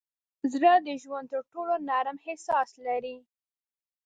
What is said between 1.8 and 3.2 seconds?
نرم احساس لري.